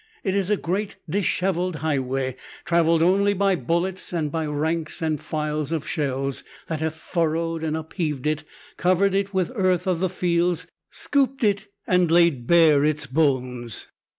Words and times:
It 0.23 0.35
is 0.35 0.49
a 0.49 0.57
great 0.57 0.95
disheveled 1.07 1.75
highway, 1.75 2.35
traveled 2.65 3.03
only 3.03 3.35
by 3.35 3.55
bullets 3.55 4.11
and 4.11 4.31
by 4.31 4.47
ranks 4.47 4.99
and 4.99 5.21
files 5.21 5.71
of 5.71 5.87
shells, 5.87 6.43
that 6.65 6.79
have 6.79 6.95
furrowed 6.95 7.63
and 7.63 7.77
upheaved 7.77 8.25
it, 8.25 8.43
covered 8.77 9.13
it 9.13 9.31
with 9.31 9.49
the 9.49 9.53
earth 9.57 9.85
of 9.85 9.99
the 9.99 10.09
fields, 10.09 10.65
scooped 10.89 11.43
it 11.43 11.67
and 11.85 12.09
laid 12.09 12.47
bare 12.47 12.83
its 12.83 13.05
bones. 13.05 13.89